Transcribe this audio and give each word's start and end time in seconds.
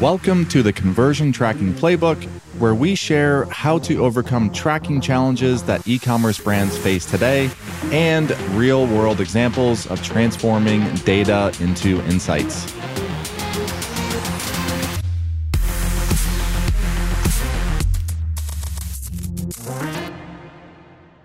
Welcome 0.00 0.46
to 0.46 0.62
the 0.62 0.72
Conversion 0.72 1.30
Tracking 1.30 1.74
Playbook, 1.74 2.24
where 2.58 2.74
we 2.74 2.94
share 2.94 3.44
how 3.50 3.78
to 3.80 4.02
overcome 4.02 4.50
tracking 4.50 4.98
challenges 4.98 5.62
that 5.64 5.86
e 5.86 5.98
commerce 5.98 6.38
brands 6.38 6.78
face 6.78 7.04
today 7.04 7.50
and 7.92 8.30
real 8.52 8.86
world 8.86 9.20
examples 9.20 9.86
of 9.88 10.02
transforming 10.02 10.90
data 11.04 11.52
into 11.60 12.00
insights. 12.06 12.74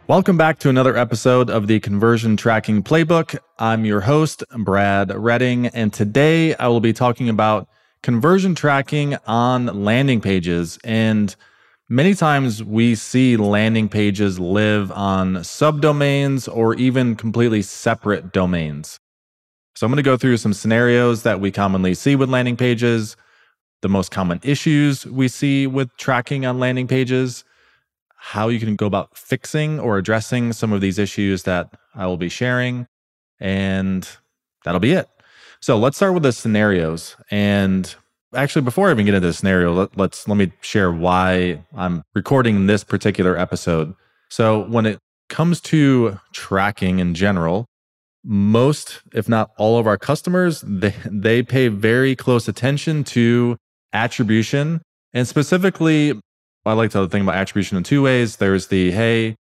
Welcome 0.10 0.36
back 0.36 0.60
to 0.60 0.70
another 0.70 0.98
episode 0.98 1.50
of 1.50 1.68
the 1.68 1.80
Conversion 1.80 2.36
Tracking 2.36 2.84
Playbook. 2.84 3.38
I'm 3.58 3.86
your 3.86 4.02
host, 4.02 4.44
Brad 4.54 5.16
Redding, 5.16 5.68
and 5.68 5.94
today 5.94 6.56
I 6.56 6.68
will 6.68 6.82
be 6.82 6.92
talking 6.92 7.30
about 7.30 7.70
conversion 8.06 8.54
tracking 8.54 9.18
on 9.26 9.66
landing 9.84 10.22
pages. 10.22 10.78
And 10.84 11.36
many 11.90 12.14
times 12.14 12.64
we 12.64 12.94
see 12.94 13.36
landing 13.36 13.90
pages 13.90 14.40
live 14.40 14.92
on 14.92 15.38
subdomains 15.38 16.48
or 16.56 16.76
even 16.76 17.16
completely 17.16 17.64
separate 17.64 18.32
domains. 18.32 19.00
So 19.76 19.88
I'm 19.88 19.92
going 19.92 19.98
to 19.98 20.04
go 20.04 20.18
through 20.18 20.38
some 20.38 20.54
scenarios 20.54 21.24
that 21.24 21.40
we 21.40 21.52
commonly 21.52 21.96
see 21.96 22.16
with 22.16 22.30
landing 22.30 22.56
pages, 22.56 23.18
the 23.82 23.90
most 23.90 24.12
common 24.12 24.40
issues 24.44 25.08
we 25.08 25.28
see 25.28 25.66
with 25.66 25.90
tracking 25.98 26.46
on 26.46 26.60
landing 26.60 26.86
pages 26.86 27.44
how 28.16 28.50
you 28.50 28.60
can 28.60 28.76
go 28.76 28.86
about 28.86 29.18
fixing 29.18 29.80
or 29.80 29.98
addressing 29.98 30.54
some 30.54 30.72
of 30.72 30.80
these 30.80 31.00
issues 31.00 31.42
that 31.44 31.74
I 31.96 32.06
will 32.06 32.18
be 32.18 32.30
sharing. 32.30 32.86
And 33.40 34.08
that'll 34.64 34.80
be 34.80 34.92
it. 34.92 35.10
So 35.66 35.80
let's 35.80 35.98
start 35.98 36.14
with 36.14 36.22
the 36.22 36.32
scenarios. 36.32 37.16
And 37.32 37.96
actually, 38.36 38.62
before 38.62 38.88
I 38.88 38.92
even 38.92 39.08
get 39.08 39.16
into 39.16 39.26
the 39.26 39.34
scenario, 39.34 39.74
let, 39.74 39.98
let's 39.98 40.28
let 40.28 40.38
me 40.38 40.52
share 40.62 40.92
why 40.92 41.66
I'm 41.76 42.04
recording 42.14 42.68
this 42.68 42.84
particular 42.84 43.36
episode. 43.36 43.96
So 44.30 44.68
when 44.68 44.86
it 44.86 45.00
comes 45.28 45.60
to 45.62 46.20
tracking 46.34 47.00
in 47.00 47.16
general, 47.16 47.66
most, 48.24 49.02
if 49.12 49.28
not 49.28 49.50
all 49.58 49.80
of 49.80 49.88
our 49.88 49.98
customers, 49.98 50.64
they, 50.68 50.94
they 51.04 51.42
pay 51.42 51.70
very 51.70 52.16
close 52.16 52.48
attention 52.48 53.04
to 53.06 53.58
attribution 53.92 54.84
and 55.16 55.28
specifically 55.28 56.14
I 56.64 56.74
like 56.74 56.92
to 56.92 57.08
think 57.08 57.24
about 57.24 57.38
attribution 57.38 57.76
in 57.76 57.82
two 57.84 58.04
ways. 58.04 58.36
There's 58.36 58.68
the, 58.68 58.92
hey, 58.92 59.36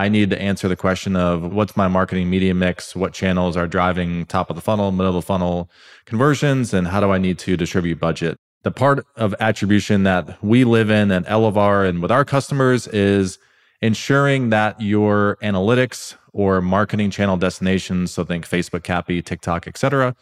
I 0.00 0.08
need 0.08 0.30
to 0.30 0.40
answer 0.40 0.66
the 0.66 0.76
question 0.76 1.14
of 1.14 1.52
what's 1.52 1.76
my 1.76 1.86
marketing 1.86 2.30
media 2.30 2.54
mix? 2.54 2.96
What 2.96 3.12
channels 3.12 3.54
are 3.54 3.66
driving 3.66 4.24
top 4.24 4.48
of 4.48 4.56
the 4.56 4.62
funnel, 4.62 4.92
middle 4.92 5.10
of 5.10 5.14
the 5.14 5.20
funnel 5.20 5.68
conversions? 6.06 6.72
And 6.72 6.88
how 6.88 7.00
do 7.00 7.10
I 7.10 7.18
need 7.18 7.38
to 7.40 7.54
distribute 7.54 8.00
budget? 8.00 8.38
The 8.62 8.70
part 8.70 9.04
of 9.16 9.34
attribution 9.40 10.04
that 10.04 10.42
we 10.42 10.64
live 10.64 10.88
in 10.88 11.10
at 11.10 11.26
Elevar 11.26 11.86
and 11.86 12.00
with 12.00 12.10
our 12.10 12.24
customers 12.24 12.86
is 12.86 13.38
ensuring 13.82 14.48
that 14.48 14.80
your 14.80 15.36
analytics 15.42 16.14
or 16.32 16.62
marketing 16.62 17.10
channel 17.10 17.36
destinations, 17.36 18.10
so 18.10 18.24
think 18.24 18.48
Facebook, 18.48 18.80
CAPI, 18.80 19.22
TikTok, 19.22 19.68
etc., 19.68 20.16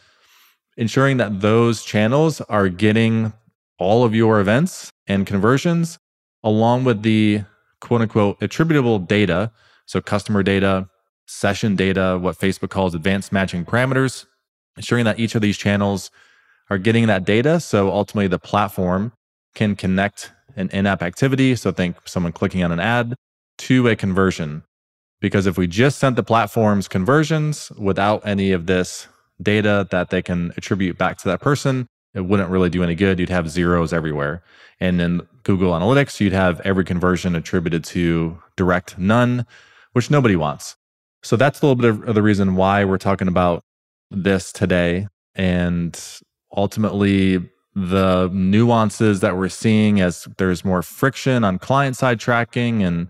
ensuring 0.76 1.18
that 1.18 1.40
those 1.40 1.84
channels 1.84 2.40
are 2.40 2.68
getting 2.68 3.32
all 3.78 4.02
of 4.02 4.12
your 4.12 4.40
events 4.40 4.90
and 5.06 5.24
conversions 5.24 6.00
along 6.42 6.82
with 6.82 7.02
the 7.02 7.44
quote 7.80 8.02
unquote 8.02 8.42
attributable 8.42 8.98
data, 8.98 9.50
so 9.86 10.00
customer 10.00 10.42
data, 10.42 10.88
session 11.26 11.76
data, 11.76 12.18
what 12.20 12.38
Facebook 12.38 12.70
calls 12.70 12.94
advanced 12.94 13.32
matching 13.32 13.64
parameters, 13.64 14.26
ensuring 14.76 15.04
that 15.04 15.18
each 15.18 15.34
of 15.34 15.42
these 15.42 15.56
channels 15.56 16.10
are 16.70 16.78
getting 16.78 17.06
that 17.06 17.24
data. 17.24 17.60
So 17.60 17.90
ultimately, 17.90 18.28
the 18.28 18.38
platform 18.38 19.12
can 19.54 19.76
connect 19.76 20.32
an 20.56 20.68
in 20.70 20.86
app 20.86 21.02
activity. 21.02 21.54
So 21.56 21.72
think 21.72 21.96
someone 22.04 22.32
clicking 22.32 22.62
on 22.62 22.72
an 22.72 22.80
ad 22.80 23.14
to 23.58 23.88
a 23.88 23.96
conversion. 23.96 24.62
Because 25.20 25.46
if 25.46 25.58
we 25.58 25.66
just 25.66 25.98
sent 25.98 26.16
the 26.16 26.22
platform's 26.22 26.86
conversions 26.86 27.72
without 27.78 28.24
any 28.26 28.52
of 28.52 28.66
this 28.66 29.08
data 29.42 29.86
that 29.90 30.10
they 30.10 30.22
can 30.22 30.52
attribute 30.56 30.96
back 30.96 31.18
to 31.18 31.28
that 31.28 31.40
person, 31.40 31.86
it 32.14 32.22
wouldn't 32.22 32.50
really 32.50 32.70
do 32.70 32.82
any 32.82 32.94
good. 32.94 33.18
You'd 33.18 33.28
have 33.28 33.50
zeros 33.50 33.92
everywhere. 33.92 34.42
And 34.80 35.00
in 35.00 35.26
Google 35.42 35.72
Analytics, 35.72 36.20
you'd 36.20 36.32
have 36.32 36.60
every 36.60 36.84
conversion 36.84 37.34
attributed 37.34 37.84
to 37.84 38.38
direct 38.56 38.98
none, 38.98 39.46
which 39.92 40.10
nobody 40.10 40.36
wants. 40.36 40.76
So 41.22 41.36
that's 41.36 41.60
a 41.60 41.66
little 41.66 41.76
bit 41.76 42.08
of 42.08 42.14
the 42.14 42.22
reason 42.22 42.54
why 42.54 42.84
we're 42.84 42.98
talking 42.98 43.28
about 43.28 43.62
this 44.10 44.52
today. 44.52 45.08
And 45.34 45.98
ultimately, 46.56 47.48
the 47.74 48.28
nuances 48.32 49.20
that 49.20 49.36
we're 49.36 49.48
seeing 49.48 50.00
as 50.00 50.26
there's 50.38 50.64
more 50.64 50.82
friction 50.82 51.44
on 51.44 51.58
client 51.58 51.96
side 51.96 52.18
tracking. 52.18 52.82
And 52.82 53.08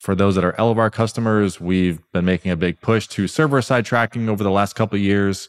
for 0.00 0.14
those 0.14 0.34
that 0.34 0.44
are 0.44 0.52
Elevar 0.54 0.92
customers, 0.92 1.60
we've 1.60 2.00
been 2.12 2.24
making 2.24 2.50
a 2.50 2.56
big 2.56 2.80
push 2.80 3.06
to 3.08 3.26
server 3.28 3.62
side 3.62 3.86
tracking 3.86 4.28
over 4.28 4.42
the 4.42 4.50
last 4.50 4.74
couple 4.74 4.96
of 4.96 5.02
years. 5.02 5.48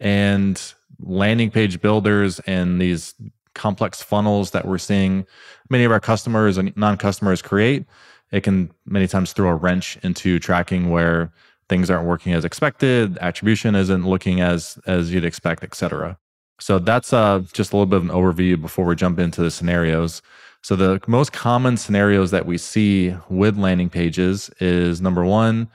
And 0.00 0.60
landing 1.02 1.50
page 1.50 1.80
builders 1.80 2.40
and 2.40 2.80
these 2.80 3.14
complex 3.54 4.02
funnels 4.02 4.52
that 4.52 4.66
we're 4.66 4.78
seeing 4.78 5.26
many 5.68 5.84
of 5.84 5.92
our 5.92 6.00
customers 6.00 6.56
and 6.56 6.74
non-customers 6.76 7.42
create 7.42 7.84
it 8.30 8.42
can 8.42 8.70
many 8.86 9.06
times 9.06 9.32
throw 9.34 9.50
a 9.50 9.54
wrench 9.54 9.98
into 10.02 10.38
tracking 10.38 10.88
where 10.88 11.30
things 11.68 11.90
aren't 11.90 12.06
working 12.08 12.32
as 12.32 12.46
expected 12.46 13.18
attribution 13.18 13.74
isn't 13.74 14.06
looking 14.06 14.40
as 14.40 14.78
as 14.86 15.12
you'd 15.12 15.24
expect 15.24 15.62
etc 15.62 16.16
so 16.62 16.78
that's 16.78 17.12
uh, 17.12 17.42
just 17.52 17.72
a 17.72 17.76
little 17.76 17.86
bit 17.86 17.96
of 17.96 18.04
an 18.04 18.10
overview 18.10 18.60
before 18.60 18.84
we 18.84 18.94
jump 18.94 19.18
into 19.18 19.42
the 19.42 19.50
scenarios. 19.50 20.22
So 20.62 20.76
the 20.76 21.00
most 21.08 21.32
common 21.32 21.76
scenarios 21.76 22.30
that 22.30 22.46
we 22.46 22.56
see 22.56 23.16
with 23.28 23.58
landing 23.58 23.90
pages 23.90 24.48
is 24.60 25.00
number 25.00 25.24
one 25.24 25.68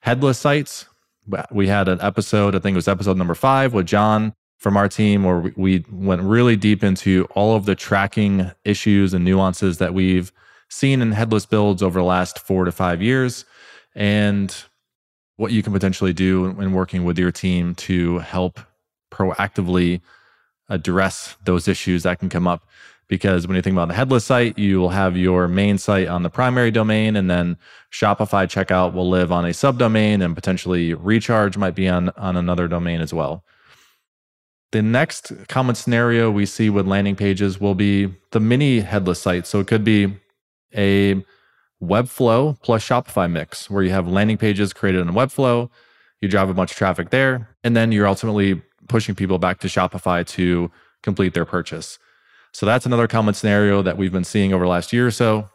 headless 0.00 0.38
sites. 0.38 0.84
We 1.50 1.66
had 1.68 1.88
an 1.88 1.98
episode 2.02 2.54
i 2.54 2.58
think 2.58 2.74
it 2.74 2.76
was 2.76 2.88
episode 2.88 3.16
number 3.16 3.34
five 3.34 3.72
with 3.72 3.86
Jon 3.86 4.34
from 4.64 4.78
our 4.78 4.88
team 4.88 5.24
where 5.24 5.52
we 5.56 5.84
went 5.92 6.22
really 6.22 6.56
deep 6.56 6.82
into 6.82 7.28
all 7.34 7.54
of 7.54 7.66
the 7.66 7.74
tracking 7.74 8.50
issues 8.64 9.12
and 9.12 9.22
nuances 9.22 9.76
that 9.76 9.92
we've 9.92 10.32
seen 10.70 11.02
in 11.02 11.12
headless 11.12 11.44
builds 11.44 11.82
over 11.82 12.00
the 12.00 12.04
last 12.04 12.38
four 12.38 12.64
to 12.64 12.72
five 12.72 13.02
years 13.02 13.44
and 13.94 14.64
what 15.36 15.52
you 15.52 15.62
can 15.62 15.70
potentially 15.70 16.14
do 16.14 16.50
when 16.52 16.72
working 16.72 17.04
with 17.04 17.18
your 17.18 17.30
team 17.30 17.74
to 17.74 18.20
help 18.20 18.58
proactively 19.12 20.00
address 20.70 21.36
those 21.44 21.68
issues 21.68 22.04
that 22.04 22.18
can 22.18 22.30
come 22.30 22.48
up. 22.48 22.66
Because 23.06 23.46
when 23.46 23.56
you 23.56 23.60
think 23.60 23.74
about 23.74 23.88
the 23.88 23.94
headless 23.94 24.24
site 24.24 24.58
you 24.58 24.80
will 24.80 24.88
have 24.88 25.14
your 25.14 25.46
main 25.46 25.76
site 25.76 26.08
on 26.08 26.22
the 26.22 26.30
primary 26.30 26.70
domain 26.70 27.16
and 27.16 27.30
then 27.30 27.58
shopify 27.92 28.46
checkout 28.46 28.94
will 28.94 29.10
live 29.10 29.30
on 29.30 29.44
a 29.44 29.50
subdomain 29.50 30.24
and 30.24 30.34
potentially 30.34 30.94
recharge 30.94 31.58
might 31.58 31.74
be 31.74 31.86
on 31.86 32.08
on 32.16 32.38
another 32.38 32.66
domain 32.66 33.02
as 33.02 33.12
well 33.12 33.44
the 34.74 34.82
next 34.82 35.30
common 35.46 35.76
scenario 35.76 36.32
we 36.32 36.44
see 36.44 36.68
with 36.68 36.84
landing 36.84 37.14
pages 37.14 37.60
will 37.60 37.76
be 37.76 38.12
the 38.32 38.40
mini 38.40 38.80
headless 38.80 39.22
site. 39.22 39.46
So 39.46 39.60
it 39.60 39.68
could 39.68 39.84
be 39.84 40.12
a 40.74 41.24
Webflow 41.80 42.60
plus 42.60 42.84
Shopify 42.84 43.30
mix 43.30 43.70
where 43.70 43.84
you 43.84 43.90
have 43.90 44.08
landing 44.08 44.36
pages 44.36 44.72
created 44.72 45.02
in 45.02 45.14
Webflow, 45.14 45.70
you 46.20 46.28
drive 46.28 46.50
a 46.50 46.54
bunch 46.54 46.72
of 46.72 46.76
traffic 46.76 47.10
there, 47.10 47.48
and 47.62 47.76
then 47.76 47.92
you're 47.92 48.08
ultimately 48.08 48.60
pushing 48.88 49.14
people 49.14 49.38
back 49.38 49.60
to 49.60 49.68
Shopify 49.68 50.26
to 50.26 50.72
complete 51.04 51.34
their 51.34 51.44
purchase. 51.44 52.00
So 52.50 52.66
that's 52.66 52.84
another 52.84 53.06
common 53.06 53.34
scenario 53.34 53.80
that 53.82 53.96
we've 53.96 54.10
been 54.10 54.24
seeing 54.24 54.52
over 54.52 54.64
the 54.64 54.70
last 54.70 54.92
year 54.92 55.06
or 55.06 55.12
so, 55.12 55.48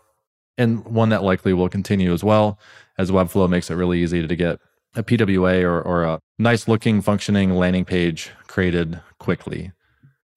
and 0.57 0.85
one 0.85 1.09
that 1.09 1.23
likely 1.23 1.51
will 1.51 1.67
continue 1.67 2.13
as 2.13 2.23
well, 2.23 2.57
as 2.97 3.11
Webflow 3.11 3.49
makes 3.49 3.69
it 3.69 3.75
really 3.75 4.01
easy 4.01 4.25
to 4.25 4.35
get 4.37 4.61
a 4.95 5.03
PWA 5.03 5.63
or, 5.63 5.81
or 5.81 6.03
a 6.03 6.19
nice 6.37 6.67
looking 6.67 7.01
functioning 7.01 7.51
landing 7.51 7.85
page 7.85 8.31
created 8.47 9.01
quickly. 9.19 9.71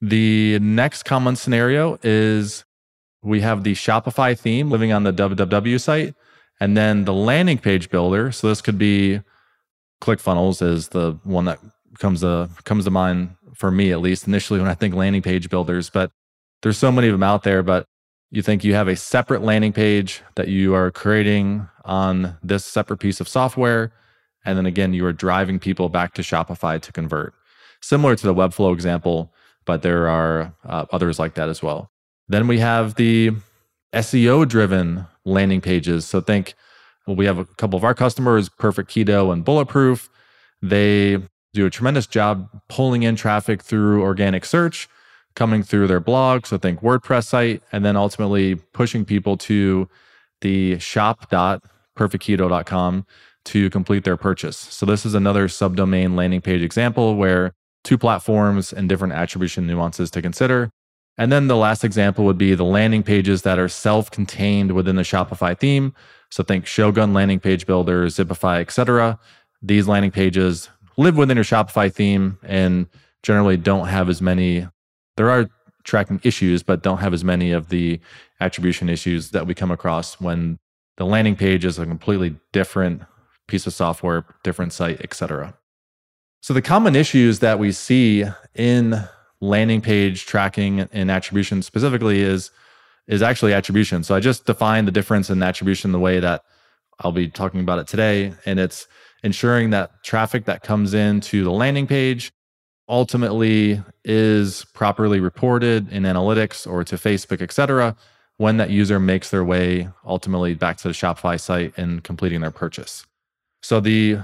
The 0.00 0.58
next 0.58 1.04
common 1.04 1.37
scenario 1.37 1.99
is 2.02 2.64
we 3.22 3.40
have 3.40 3.62
the 3.62 3.72
Shopify 3.72 4.38
theme 4.38 4.70
living 4.70 4.93
on 4.93 5.04
the 5.04 5.12
www 5.12 5.81
site, 5.81 6.14
and 6.60 6.76
then 6.76 7.04
the 7.04 7.14
landing 7.14 7.58
page 7.58 7.88
builder. 7.88 8.32
So 8.32 8.49
this 8.49 8.60
could 8.60 8.78
be 8.78 9.20
ClickFunnels 10.00 10.60
is 10.60 10.88
the 10.88 11.19
one 11.22 11.44
that 11.44 11.60
comes 11.98 12.20
to 12.20 12.50
comes 12.64 12.84
to 12.84 12.90
mind 12.90 13.37
for 13.55 13.70
me 13.70 13.93
at 13.93 14.00
least 14.00 14.26
initially 14.26 14.58
when 14.58 14.69
I 14.69 14.75
think 14.75 14.94
landing 14.94 15.22
page 15.22 15.48
builders. 15.48 15.88
But 15.88 16.10
there's 16.62 16.78
so 16.78 16.90
many 16.90 17.08
of 17.08 17.14
them 17.14 17.22
out 17.22 17.44
there. 17.44 17.62
But 17.62 17.87
you 18.31 18.43
think 18.43 18.64
you 18.64 18.75
have 18.75 18.88
a 18.88 18.96
separate 18.96 19.43
landing 19.43 19.72
page 19.72 20.22
that 20.34 20.48
you 20.48 20.75
are 20.75 20.90
creating 20.90 21.69
on 21.84 22.38
this 22.43 22.64
separate 22.64 22.98
piece 22.98 23.20
of 23.20 23.28
software 23.28 23.93
and 24.44 24.59
then 24.59 24.67
again, 24.67 24.94
you 24.94 25.06
are 25.06 25.12
driving 25.12 25.59
people 25.59 25.89
back 25.89 26.15
to 26.15 26.23
Shopify 26.23 26.81
to 26.81 26.93
convert. 26.93 27.35
Similar 27.81 28.17
to 28.17 28.27
the 28.27 28.35
Webflow 28.35 28.73
example, 28.73 29.33
but 29.65 29.83
there 29.83 30.09
are 30.09 30.55
uh, 30.65 30.87
others 30.93 31.19
like 31.19 31.35
that 31.35 31.49
as 31.49 31.62
well. 31.62 31.91
Then 32.29 32.47
we 32.47 32.59
have 32.59 32.94
the 32.94 33.33
SEO 33.93 34.49
driven 34.49 35.06
landing 35.25 35.61
pages. 35.61 36.06
So 36.06 36.21
think 36.21 36.55
well, 37.06 37.17
we 37.17 37.27
have 37.27 37.39
a 37.39 37.44
couple 37.44 37.77
of 37.77 37.85
our 37.85 37.94
customers, 37.94 38.49
Perfect 38.49 38.91
Keto 38.91 39.33
and 39.33 39.44
Bulletproof. 39.44 40.09
They 40.61 41.19
do 41.53 41.67
a 41.67 41.71
tremendous 41.71 42.06
job 42.06 42.49
pulling 42.69 43.03
in 43.03 43.17
traffic 43.17 43.62
through 43.62 44.03
organic 44.03 44.44
search 44.44 44.89
coming 45.35 45.62
through 45.62 45.87
their 45.87 46.00
blog. 46.00 46.47
So 46.47 46.59
think 46.59 46.81
WordPress 46.81 47.27
site, 47.27 47.62
and 47.73 47.85
then 47.85 47.97
ultimately 47.97 48.55
pushing 48.55 49.05
people 49.05 49.37
to 49.39 49.89
the 50.41 50.79
shop.perfectketo.com 50.79 53.06
to 53.47 53.71
complete 53.71 54.05
their 54.05 54.17
purchase. 54.17 54.56
So 54.56 54.87
this 54.87 55.05
is 55.05 55.15
another 55.15 55.49
subdomain 55.49 56.15
landing 56.15 56.41
page 56.41 56.62
example 56.62 57.17
where 57.17 57.53
two 57.85 57.99
platforms 57.99 58.73
and 58.73 58.89
different 58.89 59.15
attribution 59.15 59.67
nuances 59.67 60.11
to 60.12 60.23
consider. 60.23 60.71
And 61.19 61.31
then 61.31 61.49
the 61.49 61.56
last 61.56 61.85
example 61.85 62.25
would 62.25 62.39
be 62.39 62.55
the 62.55 62.65
landing 62.65 63.03
pages 63.03 63.43
that 63.43 63.59
are 63.59 63.69
self 63.69 64.11
contained 64.11 64.73
within 64.73 64.97
the 64.97 65.03
Shopify 65.03 65.59
theme. 65.59 65.94
So 66.31 66.43
think 66.43 66.67
Shogun 66.67 67.12
landing 67.12 67.41
page 67.41 67.67
builder, 67.67 68.06
Zipify, 68.06 68.61
etc. 68.61 69.19
These 69.61 69.89
landing 69.89 70.11
pages 70.11 70.71
live 70.97 71.17
within 71.17 71.37
your 71.37 71.44
Shopify 71.44 71.93
theme 71.93 72.39
and 72.43 72.87
generally 73.23 73.56
don't 73.56 73.89
have 73.89 74.09
as 74.09 74.23
many. 74.23 74.67
There 75.17 75.31
are 75.31 75.50
tracking 75.85 76.21
issues, 76.23 76.62
but 76.62 76.83
don't 76.83 76.99
have 76.99 77.12
as 77.12 77.25
many 77.25 77.53
of 77.53 77.69
the 77.69 78.00
attribution 78.41 78.89
issues 78.89 79.31
that 79.31 79.47
we 79.47 79.55
come 79.55 79.71
across 79.71 80.21
when 80.21 80.59
the 80.97 81.05
landing 81.05 81.37
page 81.37 81.65
is 81.65 81.79
a 81.79 81.87
completely 81.87 82.37
different 82.53 83.03
piece 83.52 83.66
of 83.66 83.75
software, 83.75 84.25
different 84.43 84.72
site, 84.72 84.99
etc. 85.02 85.54
So 86.40 86.54
the 86.54 86.62
common 86.62 86.96
issues 86.96 87.40
that 87.40 87.58
we 87.58 87.70
see 87.70 88.25
in 88.54 88.94
landing 89.40 89.82
page 89.82 90.25
tracking 90.25 90.81
and 90.81 91.10
attribution 91.10 91.60
specifically 91.60 92.22
is 92.22 92.50
is 93.06 93.20
actually 93.20 93.52
attribution. 93.52 94.04
So 94.04 94.14
I 94.14 94.20
just 94.20 94.46
defined 94.46 94.88
the 94.88 94.93
difference 94.93 95.28
in 95.28 95.43
attribution 95.43 95.93
the 95.93 95.99
way 95.99 96.19
that 96.20 96.44
I'll 97.00 97.12
be 97.12 97.28
talking 97.28 97.60
about 97.60 97.78
it 97.78 97.87
today 97.87 98.32
and 98.46 98.58
it's 98.58 98.87
ensuring 99.22 99.70
that 99.70 100.02
traffic 100.02 100.46
that 100.46 100.62
comes 100.62 100.94
into 100.94 101.44
the 101.44 101.50
landing 101.50 101.87
page 101.87 102.32
ultimately 102.88 103.82
is 104.05 104.64
properly 104.72 105.20
reported 105.20 105.93
in 105.93 106.05
analytics 106.05 106.66
or 106.66 106.84
to 106.84 106.96
Facebook, 106.96 107.43
etc., 107.43 107.96
when 108.38 108.56
that 108.56 108.70
user 108.70 108.98
makes 108.98 109.31
their 109.31 109.44
way 109.44 109.88
ultimately 110.05 110.55
back 110.55 110.76
to 110.78 110.88
the 110.88 110.94
Shopify 110.94 111.38
site 111.38 111.72
and 111.76 112.02
completing 112.02 112.40
their 112.40 112.50
purchase. 112.50 113.05
So 113.62 113.81
the 113.81 114.19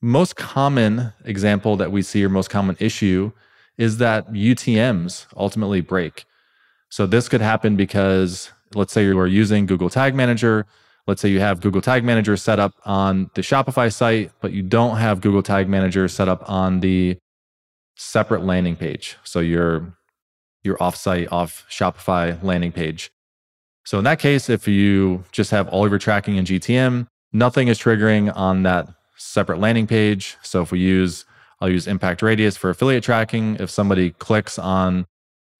most 0.00 0.36
common 0.36 1.12
example 1.24 1.76
that 1.76 1.92
we 1.92 2.02
see 2.02 2.24
or 2.24 2.28
most 2.28 2.50
common 2.50 2.76
issue 2.80 3.32
is 3.76 3.98
that 3.98 4.32
UTMs 4.32 5.26
ultimately 5.36 5.80
break. 5.80 6.24
So 6.90 7.06
this 7.06 7.28
could 7.28 7.40
happen 7.40 7.76
because 7.76 8.50
let's 8.74 8.92
say 8.92 9.04
you 9.04 9.18
are 9.18 9.26
using 9.26 9.66
Google 9.66 9.90
Tag 9.90 10.14
Manager. 10.14 10.66
Let's 11.06 11.22
say 11.22 11.28
you 11.28 11.40
have 11.40 11.60
Google 11.60 11.80
Tag 11.80 12.04
Manager 12.04 12.36
set 12.36 12.58
up 12.58 12.74
on 12.84 13.30
the 13.34 13.42
Shopify 13.42 13.92
site, 13.92 14.32
but 14.40 14.52
you 14.52 14.62
don't 14.62 14.96
have 14.96 15.20
Google 15.20 15.42
Tag 15.42 15.68
Manager 15.68 16.08
set 16.08 16.28
up 16.28 16.48
on 16.48 16.80
the 16.80 17.18
separate 17.96 18.44
landing 18.44 18.76
page. 18.76 19.16
So 19.24 19.40
your 19.40 19.94
your 20.64 20.76
offsite 20.78 21.28
off 21.30 21.66
Shopify 21.70 22.42
landing 22.42 22.72
page. 22.72 23.10
So 23.84 23.98
in 23.98 24.04
that 24.04 24.18
case, 24.18 24.50
if 24.50 24.68
you 24.68 25.24
just 25.32 25.50
have 25.50 25.68
all 25.68 25.84
of 25.84 25.90
your 25.90 25.98
tracking 25.98 26.36
in 26.36 26.44
GTM, 26.44 27.06
nothing 27.32 27.68
is 27.68 27.78
triggering 27.78 28.34
on 28.34 28.62
that 28.64 28.88
separate 29.16 29.58
landing 29.58 29.86
page. 29.86 30.36
So 30.42 30.62
if 30.62 30.72
we 30.72 30.80
use 30.80 31.24
I'll 31.60 31.70
use 31.70 31.86
impact 31.86 32.22
radius 32.22 32.56
for 32.56 32.70
affiliate 32.70 33.04
tracking. 33.04 33.56
If 33.58 33.70
somebody 33.70 34.10
clicks 34.10 34.58
on 34.58 35.06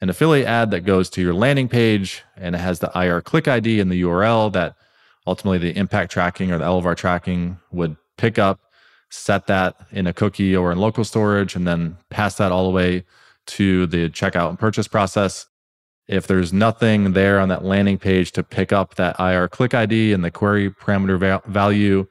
an 0.00 0.09
affiliate 0.11 0.47
ad 0.47 0.70
that 0.70 0.82
goes 0.82 1.11
to 1.11 1.23
your 1.23 1.35
landing 1.35 1.69
page 1.69 2.23
and 2.37 2.55
it 2.55 2.59
has 2.59 2.79
the 2.79 2.91
IR 2.94 3.20
click 3.20 3.49
ID 3.49 3.81
and 3.81 3.91
the 3.91 4.03
URL 4.03 4.53
that 4.53 4.76
ultimately 5.26 5.59
the 5.59 5.76
impact 5.76 6.12
tracking 6.12 6.53
or 6.53 6.59
the 6.59 6.65
Elevar 6.65 6.97
tracking 6.97 7.59
would 7.73 7.97
pick 8.17 8.38
up, 8.38 8.61
set 9.11 9.47
that 9.49 9.75
in 9.91 10.06
a 10.06 10.12
cookie 10.12 10.55
or 10.55 10.71
in 10.71 10.79
local 10.79 11.05
storage, 11.05 11.56
and 11.56 11.67
then 11.67 11.97
pass 12.11 12.37
that 12.37 12.53
all 12.53 12.64
the 12.64 12.71
way 12.71 13.05
to 13.47 13.87
the 13.87 14.09
checkout 14.11 14.50
and 14.50 14.59
purchase 14.59 14.87
process. 14.87 15.47
If 16.09 16.27
there's 16.27 16.53
nothing 16.53 17.13
there 17.13 17.39
on 17.39 17.51
that 17.51 17.65
landing 17.65 17.99
page 17.99 18.33
to 18.33 18.43
pick 18.43 18.73
up 18.73 18.95
that 18.95 19.21
IR 19.21 19.47
click 19.47 19.75
ID 19.75 20.13
and 20.13 20.25
the 20.25 20.31
query 20.31 20.71
parameter 20.71 21.19
va- 21.19 21.43
value, 21.47 22.07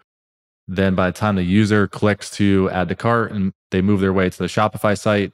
then 0.67 0.93
by 0.93 1.09
the 1.09 1.17
time 1.17 1.35
the 1.35 1.43
user 1.43 1.87
clicks 1.87 2.29
to 2.31 2.69
add 2.69 2.89
to 2.89 2.95
cart 2.95 3.31
and 3.31 3.53
they 3.71 3.81
move 3.81 3.99
their 3.99 4.13
way 4.13 4.29
to 4.29 4.37
the 4.37 4.45
Shopify 4.45 4.97
site, 4.97 5.33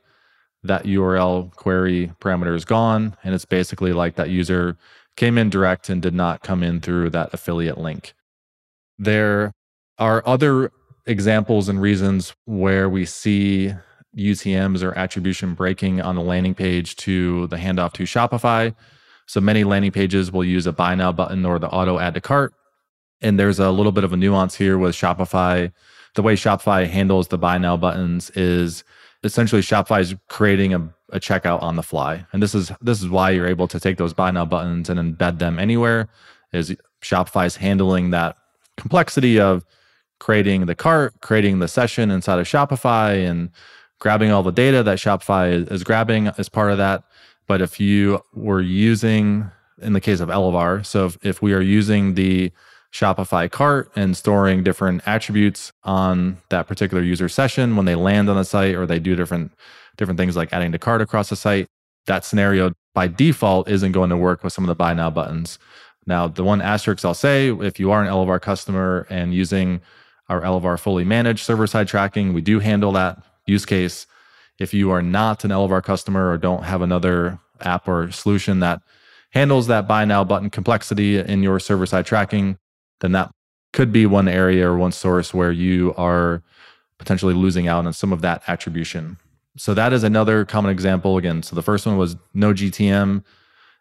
that 0.63 0.85
URL 0.85 1.53
query 1.55 2.13
parameter 2.21 2.55
is 2.55 2.63
gone. 2.63 3.17
And 3.23 3.35
it's 3.35 3.45
basically 3.45 3.91
like 3.91 4.15
that 4.15 4.29
user 4.29 4.77
came 5.17 5.37
in 5.37 5.49
direct 5.49 5.89
and 5.89 6.01
did 6.01 6.13
not 6.13 6.41
come 6.41 6.63
in 6.63 6.79
through 6.79 7.09
that 7.11 7.33
affiliate 7.33 7.77
link. 7.77 8.13
There 8.97 9.51
are 9.99 10.23
other 10.25 10.71
examples 11.05 11.67
and 11.67 11.81
reasons 11.81 12.33
where 12.45 12.89
we 12.89 13.05
see 13.05 13.73
UTMs 14.17 14.83
or 14.83 14.97
attribution 14.97 15.53
breaking 15.53 16.01
on 16.01 16.15
the 16.15 16.21
landing 16.21 16.53
page 16.53 16.95
to 16.97 17.47
the 17.47 17.57
handoff 17.57 17.93
to 17.93 18.03
Shopify. 18.03 18.75
So 19.25 19.41
many 19.41 19.63
landing 19.63 19.91
pages 19.91 20.31
will 20.31 20.43
use 20.43 20.67
a 20.67 20.73
buy 20.73 20.95
now 20.95 21.11
button 21.11 21.45
or 21.45 21.59
the 21.59 21.69
auto 21.69 21.99
add 21.99 22.13
to 22.15 22.21
cart. 22.21 22.53
And 23.21 23.39
there's 23.39 23.59
a 23.59 23.71
little 23.71 23.91
bit 23.91 24.03
of 24.03 24.13
a 24.13 24.17
nuance 24.17 24.55
here 24.55 24.77
with 24.77 24.95
Shopify. 24.95 25.71
The 26.15 26.21
way 26.21 26.35
Shopify 26.35 26.87
handles 26.87 27.29
the 27.29 27.37
buy 27.37 27.57
now 27.57 27.77
buttons 27.77 28.29
is 28.31 28.83
essentially 29.23 29.61
Shopify 29.61 30.01
is 30.01 30.15
creating 30.27 30.73
a, 30.73 30.93
a 31.11 31.19
checkout 31.19 31.61
on 31.61 31.75
the 31.77 31.83
fly. 31.83 32.25
And 32.33 32.43
this 32.43 32.53
is 32.53 32.71
this 32.81 33.01
is 33.01 33.09
why 33.09 33.31
you're 33.31 33.47
able 33.47 33.67
to 33.69 33.79
take 33.79 33.97
those 33.97 34.13
buy 34.13 34.31
now 34.31 34.45
buttons 34.45 34.89
and 34.89 34.99
embed 34.99 35.39
them 35.39 35.57
anywhere. 35.57 36.09
Is 36.51 36.75
Shopify 37.01 37.45
is 37.45 37.55
handling 37.55 38.11
that 38.11 38.35
complexity 38.77 39.39
of 39.39 39.65
creating 40.19 40.65
the 40.65 40.75
cart, 40.75 41.13
creating 41.21 41.59
the 41.59 41.67
session 41.67 42.11
inside 42.11 42.39
of 42.39 42.47
Shopify, 42.47 43.27
and 43.27 43.49
grabbing 44.03 44.31
all 44.31 44.43
the 44.43 44.51
data 44.51 44.83
that 44.83 44.97
Shopify 44.97 45.71
is, 45.71 45.81
grabbing 45.81 46.27
as 46.37 46.49
part 46.49 46.71
of 46.71 46.77
that. 46.77 47.05
But 47.47 47.61
if 47.61 47.79
you 47.79 48.21
were 48.33 48.59
using, 48.59 49.49
in 49.81 49.93
the 49.93 50.01
case 50.01 50.19
of 50.19 50.27
Elevar, 50.27 50.85
so 50.85 51.05
if, 51.05 51.25
if 51.25 51.41
we 51.41 51.53
are 51.53 51.61
using 51.61 52.15
the 52.15 52.51
Shopify 52.91 53.49
cart 53.49 53.89
and 53.95 54.17
storing 54.17 54.61
different 54.61 55.07
attributes 55.07 55.71
on 55.85 56.37
that 56.49 56.67
particular 56.67 57.01
user 57.01 57.29
session 57.29 57.77
when 57.77 57.85
they 57.85 57.95
land 57.95 58.29
on 58.29 58.35
the 58.35 58.43
site 58.43 58.75
or 58.75 58.85
they 58.85 58.99
do 58.99 59.15
different 59.15 59.53
different 59.95 60.19
things 60.19 60.35
like 60.35 60.51
adding 60.51 60.73
to 60.73 60.77
cart 60.77 61.01
across 61.01 61.29
the 61.29 61.35
site. 61.37 61.67
That 62.05 62.25
scenario 62.25 62.73
by 62.93 63.07
default 63.07 63.69
isn't 63.69 63.93
going 63.93 64.09
to 64.09 64.17
work 64.17 64.43
with 64.43 64.51
some 64.51 64.65
of 64.65 64.67
the 64.67 64.75
buy 64.75 64.93
now 64.93 65.11
buttons. 65.11 65.59
Now, 66.05 66.27
the 66.27 66.43
one 66.43 66.61
asterisk 66.61 67.05
I'll 67.05 67.13
say, 67.13 67.49
if 67.49 67.79
you 67.79 67.89
are 67.91 68.03
an 68.03 68.09
Elevar 68.09 68.41
customer 68.41 69.07
and 69.09 69.33
using 69.33 69.79
our 70.27 70.41
Elevar 70.41 70.77
fully 70.77 71.05
managed 71.05 71.45
server 71.45 71.67
side 71.67 71.87
tracking, 71.87 72.33
we 72.33 72.41
do 72.41 72.59
handle 72.59 72.91
that 72.91 73.23
use 73.45 73.65
case. 73.65 74.05
If 74.59 74.73
you 74.73 74.91
are 74.91 75.01
not 75.01 75.43
an 75.43 75.51
Elevar 75.51 75.83
customer 75.83 76.29
or 76.29 76.37
don't 76.37 76.63
have 76.63 76.81
another 76.81 77.39
app 77.61 77.87
or 77.87 78.11
solution 78.11 78.59
that 78.59 78.81
handles 79.31 79.67
that 79.67 79.87
buy 79.87 80.05
now 80.05 80.23
button 80.23 80.49
complexity 80.49 81.17
in 81.17 81.41
your 81.43 81.59
server 81.59 81.85
side 81.85 82.05
tracking, 82.05 82.57
then 83.01 83.13
that 83.13 83.31
could 83.73 83.91
be 83.91 84.05
one 84.05 84.27
area 84.27 84.69
or 84.69 84.77
one 84.77 84.91
source 84.91 85.33
where 85.33 85.51
you 85.51 85.93
are 85.97 86.43
potentially 86.99 87.33
losing 87.33 87.67
out 87.67 87.85
on 87.85 87.93
some 87.93 88.13
of 88.13 88.21
that 88.21 88.43
attribution. 88.47 89.17
So 89.57 89.73
that 89.73 89.91
is 89.93 90.03
another 90.03 90.45
common 90.45 90.71
example. 90.71 91.17
Again, 91.17 91.43
so 91.43 91.55
the 91.55 91.63
first 91.63 91.85
one 91.85 91.97
was 91.97 92.15
no 92.33 92.53
GTM 92.53 93.23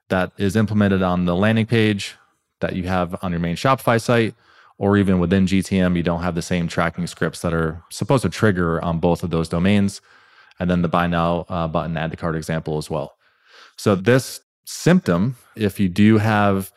that 0.08 0.32
is 0.38 0.56
implemented 0.56 1.02
on 1.02 1.26
the 1.26 1.36
landing 1.36 1.66
page 1.66 2.16
that 2.60 2.74
you 2.74 2.84
have 2.84 3.16
on 3.22 3.30
your 3.30 3.40
main 3.40 3.56
Shopify 3.56 4.00
site, 4.00 4.34
or 4.82 4.96
even 4.96 5.20
within 5.20 5.46
GTM, 5.46 5.96
you 5.96 6.02
don't 6.02 6.22
have 6.22 6.34
the 6.34 6.42
same 6.42 6.66
tracking 6.66 7.06
scripts 7.06 7.40
that 7.42 7.54
are 7.54 7.80
supposed 7.88 8.22
to 8.22 8.28
trigger 8.28 8.84
on 8.84 8.98
both 8.98 9.22
of 9.22 9.30
those 9.30 9.48
domains. 9.48 10.00
And 10.58 10.68
then 10.68 10.82
the 10.82 10.88
buy 10.88 11.06
now 11.06 11.46
uh, 11.48 11.68
button 11.68 11.96
add 11.96 12.10
to 12.10 12.16
cart 12.16 12.34
example 12.34 12.78
as 12.78 12.90
well. 12.90 13.14
So 13.76 13.94
this 13.94 14.40
symptom, 14.64 15.36
if 15.54 15.78
you 15.78 15.88
do 15.88 16.18
have 16.18 16.72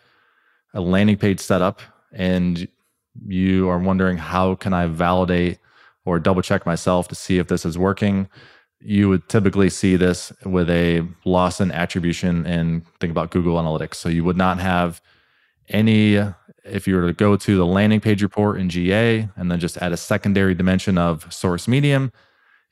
a 0.76 0.82
landing 0.82 1.18
page 1.18 1.40
set 1.40 1.64
up 1.64 1.82
and 2.12 2.68
you 3.26 3.68
are 3.70 3.80
wondering 3.80 4.18
how 4.18 4.54
can 4.54 4.72
I 4.72 4.86
validate 4.86 5.58
or 6.06 6.20
double 6.20 6.44
check 6.44 6.64
myself 6.64 7.08
to 7.08 7.16
see 7.16 7.40
if 7.40 7.48
this 7.48 7.66
is 7.66 7.76
working, 7.76 8.30
you 8.82 9.10
would 9.10 9.28
typically 9.30 9.72
see 9.72 9.96
this 9.96 10.32
with 10.46 10.70
a 10.70 11.08
loss 11.26 11.60
in 11.60 11.72
attribution 11.72 12.46
and 12.46 12.86
think 13.00 13.10
about 13.10 13.32
Google 13.32 13.56
Analytics. 13.56 13.96
So 13.96 14.10
you 14.10 14.24
would 14.24 14.38
not 14.38 14.60
have 14.60 15.02
any, 15.70 16.18
if 16.66 16.88
you 16.88 16.96
were 16.96 17.08
to 17.08 17.14
go 17.14 17.38
to 17.38 17.58
the 17.58 17.66
landing 17.66 18.00
page 18.00 18.24
report 18.24 18.60
in 18.60 18.70
GA 18.70 19.30
and 19.36 19.52
then 19.52 19.60
just 19.60 19.78
add 19.78 19.92
a 19.92 19.98
secondary 19.98 20.56
dimension 20.56 20.98
of 20.98 21.32
source 21.34 21.68
medium, 21.68 22.12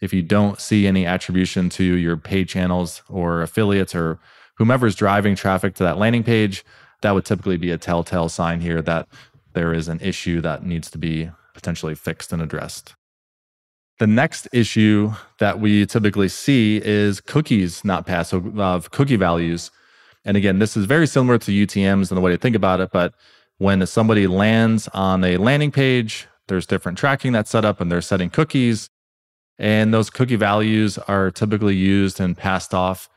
if 0.02 0.14
you 0.14 0.22
don't 0.22 0.60
see 0.60 0.88
any 0.88 1.06
attribution 1.06 1.70
to 1.70 1.84
your 1.84 2.18
paid 2.18 2.50
channels 2.50 3.04
or 3.08 3.42
affiliates 3.42 3.96
or 3.96 4.20
whomever's 4.58 4.96
driving 4.96 5.36
traffic 5.36 5.76
to 5.76 5.84
that 5.84 5.98
landing 5.98 6.24
page, 6.24 6.66
that 7.02 7.12
would 7.12 7.26
typically 7.26 7.58
be 7.58 7.72
a 7.72 7.78
telltale 7.78 8.30
sign 8.30 8.62
here 8.62 8.82
that 8.82 9.08
there 9.54 9.74
is 9.74 9.88
an 9.88 10.00
issue 10.02 10.42
that 10.42 10.66
needs 10.66 10.90
to 10.92 10.98
be 10.98 11.30
potentially 11.54 11.96
fixed 11.96 12.34
and 12.34 12.42
addressed. 12.42 12.96
The 14.00 14.08
next 14.08 14.48
issue 14.52 15.14
that 15.40 15.60
we 15.60 15.86
typically 15.86 16.28
see 16.28 16.82
is 16.84 17.22
cookies 17.22 17.86
not 17.86 18.08
passed, 18.08 18.34
of 18.34 18.60
uh, 18.60 18.82
cookie 18.92 19.16
values. 19.16 19.70
And 20.26 20.36
again, 20.36 20.60
this 20.60 20.76
is 20.76 20.86
very 20.86 21.06
similar 21.06 21.38
to 21.38 21.52
UTMs 21.52 22.10
and 22.10 22.18
the 22.18 22.22
way 22.22 22.32
to 22.32 22.38
think 22.38 22.56
about 22.56 22.80
it. 22.82 22.90
But 22.92 23.14
when 23.63 23.86
somebody 23.88 24.27
lands 24.27 24.89
on 24.89 25.24
a 25.24 25.38
landing 25.38 25.72
page, 25.72 26.27
there's 26.50 26.65
different 26.65 26.98
tracking 26.98 27.32
that's 27.32 27.50
set 27.50 27.63
up 27.63 27.79
and 27.79 27.89
they're 27.89 28.01
setting 28.01 28.29
cookies. 28.29 28.89
And 29.58 29.93
those 29.93 30.10
cookie 30.10 30.36
values 30.36 30.98
are 30.98 31.32
typically 31.32 31.74
used 31.74 32.20
and 32.20 32.38
passed 32.38 32.74
off 32.74 33.10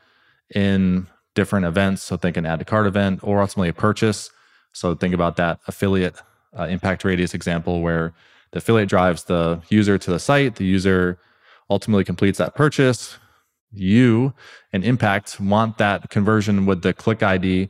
in 0.55 1.07
different 1.35 1.65
events. 1.65 2.01
So 2.03 2.15
think 2.15 2.37
an 2.37 2.45
add 2.45 2.59
to 2.59 2.65
cart 2.65 2.87
event 2.87 3.19
or 3.23 3.41
ultimately 3.41 3.67
a 3.67 3.73
purchase. 3.73 4.31
So 4.71 4.95
think 4.95 5.13
about 5.13 5.35
that 5.35 5.59
affiliate 5.67 6.15
uh, 6.57 6.63
impact 6.63 7.03
radius 7.03 7.33
example 7.33 7.81
where 7.81 8.13
the 8.51 8.59
affiliate 8.59 8.87
drives 8.87 9.25
the 9.25 9.61
user 9.67 9.97
to 9.97 10.11
the 10.11 10.19
site, 10.19 10.55
the 10.55 10.63
user 10.63 11.19
ultimately 11.69 12.05
completes 12.05 12.37
that 12.37 12.55
purchase. 12.55 13.17
You 13.73 14.33
and 14.71 14.85
Impact 14.85 15.41
want 15.41 15.77
that 15.77 16.09
conversion 16.09 16.65
with 16.65 16.83
the 16.83 16.93
click 16.93 17.21
ID 17.21 17.69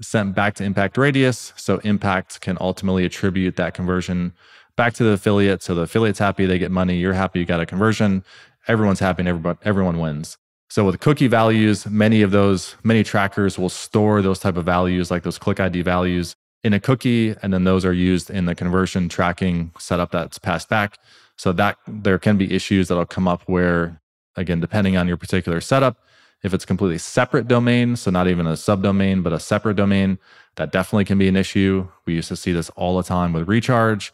sent 0.00 0.34
back 0.34 0.54
to 0.54 0.64
Impact 0.64 0.96
Radius. 0.96 1.52
So 1.56 1.78
Impact 1.78 2.40
can 2.40 2.58
ultimately 2.60 3.04
attribute 3.04 3.56
that 3.56 3.74
conversion 3.74 4.32
back 4.76 4.94
to 4.94 5.04
the 5.04 5.10
affiliate. 5.10 5.62
So 5.62 5.74
the 5.74 5.82
affiliate's 5.82 6.18
happy, 6.18 6.46
they 6.46 6.58
get 6.58 6.70
money. 6.70 6.96
You're 6.96 7.14
happy, 7.14 7.40
you 7.40 7.44
got 7.44 7.60
a 7.60 7.66
conversion. 7.66 8.24
Everyone's 8.66 9.00
happy, 9.00 9.20
and 9.20 9.28
everyone, 9.28 9.58
everyone 9.62 9.98
wins. 9.98 10.38
So 10.70 10.84
with 10.84 10.98
cookie 10.98 11.28
values, 11.28 11.86
many 11.86 12.22
of 12.22 12.30
those, 12.30 12.76
many 12.82 13.04
trackers 13.04 13.58
will 13.58 13.68
store 13.68 14.22
those 14.22 14.38
type 14.38 14.56
of 14.56 14.64
values, 14.64 15.10
like 15.10 15.22
those 15.22 15.38
click 15.38 15.60
ID 15.60 15.82
values, 15.82 16.34
in 16.64 16.72
a 16.72 16.80
cookie, 16.80 17.34
and 17.42 17.52
then 17.52 17.64
those 17.64 17.84
are 17.84 17.92
used 17.92 18.30
in 18.30 18.46
the 18.46 18.54
conversion 18.54 19.08
tracking 19.08 19.70
setup 19.78 20.10
that's 20.10 20.38
passed 20.38 20.68
back. 20.68 20.98
So 21.36 21.52
that 21.52 21.78
there 21.86 22.18
can 22.18 22.38
be 22.38 22.52
issues 22.52 22.88
that'll 22.88 23.04
come 23.04 23.28
up 23.28 23.42
where, 23.46 24.00
again, 24.36 24.60
depending 24.60 24.96
on 24.96 25.06
your 25.06 25.16
particular 25.16 25.60
setup, 25.60 25.98
if 26.44 26.52
it's 26.52 26.66
completely 26.66 26.98
separate 26.98 27.48
domain, 27.48 27.96
so 27.96 28.10
not 28.10 28.28
even 28.28 28.46
a 28.46 28.52
subdomain, 28.52 29.22
but 29.22 29.32
a 29.32 29.40
separate 29.40 29.76
domain, 29.76 30.18
that 30.56 30.70
definitely 30.70 31.06
can 31.06 31.16
be 31.16 31.26
an 31.26 31.36
issue. 31.36 31.88
We 32.04 32.14
used 32.14 32.28
to 32.28 32.36
see 32.36 32.52
this 32.52 32.68
all 32.76 32.98
the 32.98 33.02
time 33.02 33.32
with 33.32 33.48
recharge, 33.48 34.12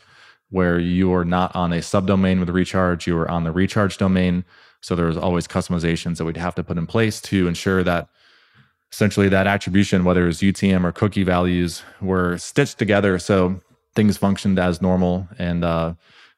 where 0.49 0.79
you 0.79 1.13
are 1.13 1.25
not 1.25 1.55
on 1.57 1.73
a 1.73 1.79
subdomain 1.79 2.39
with 2.39 2.49
recharge, 2.49 3.09
you 3.09 3.19
are 3.19 3.29
on 3.29 3.43
the 3.43 3.51
recharge 3.51 3.99
domain. 3.99 4.45
So 4.81 4.95
there 4.95 5.07
was 5.07 5.17
always 5.17 5.49
customizations 5.49 6.19
that 6.19 6.25
we'd 6.25 6.37
have 6.37 6.55
to 6.55 6.63
put 6.63 6.79
in 6.79 6.87
place 6.87 7.21
to 7.23 7.49
ensure 7.49 7.83
that 7.83 8.09
essentially 8.93 9.29
that 9.29 9.49
attribution, 9.49 10.05
whether 10.05 10.29
it's 10.29 10.41
UTM 10.41 10.85
or 10.85 10.93
cookie 10.93 11.25
values, 11.25 11.83
were 12.01 12.39
stitched 12.39 12.79
together 12.79 13.19
so 13.19 13.61
things 13.97 14.17
functioned 14.17 14.59
as 14.59 14.81
normal 14.81 15.29
and 15.37 15.65
uh, 15.65 15.95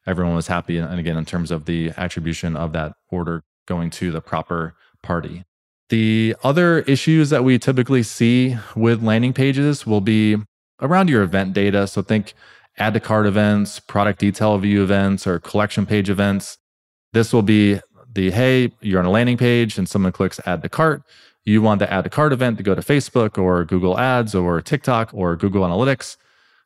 everyone 0.07 0.35
was 0.35 0.47
happy. 0.47 0.77
And 0.77 0.99
again, 0.99 1.17
in 1.17 1.25
terms 1.25 1.51
of 1.51 1.65
the 1.65 1.91
attribution 1.97 2.57
of 2.57 2.73
that 2.73 2.93
order 3.11 3.43
going 3.67 3.91
to 3.91 4.11
the 4.11 4.21
proper 4.21 4.75
party. 5.03 5.45
The 5.89 6.35
other 6.43 6.79
issues 6.79 7.29
that 7.29 7.43
we 7.43 7.59
typically 7.59 8.03
see 8.03 8.57
with 8.75 9.03
landing 9.03 9.33
pages 9.33 9.85
will 9.85 10.01
be 10.01 10.37
around 10.81 11.09
your 11.09 11.23
event 11.23 11.53
data. 11.53 11.87
So 11.87 12.01
think 12.01 12.33
add 12.77 12.93
to 12.93 12.99
cart 12.99 13.25
events, 13.25 13.79
product 13.79 14.19
detail 14.19 14.57
view 14.57 14.83
events, 14.83 15.27
or 15.27 15.39
collection 15.39 15.85
page 15.85 16.09
events. 16.09 16.57
This 17.11 17.31
will 17.31 17.43
be 17.43 17.79
the 18.13 18.31
hey, 18.31 18.71
you're 18.81 18.99
on 18.99 19.05
a 19.05 19.11
landing 19.11 19.37
page 19.37 19.77
and 19.77 19.87
someone 19.87 20.11
clicks 20.11 20.39
add 20.45 20.61
to 20.63 20.69
cart. 20.69 21.03
You 21.45 21.61
want 21.61 21.79
the 21.79 21.91
add 21.91 22.05
to 22.05 22.09
cart 22.09 22.31
event 22.31 22.57
to 22.57 22.63
go 22.63 22.73
to 22.73 22.81
Facebook 22.81 23.37
or 23.37 23.65
Google 23.65 23.99
Ads 23.99 24.33
or 24.33 24.61
TikTok 24.61 25.09
or 25.13 25.35
Google 25.35 25.63
Analytics. 25.63 26.17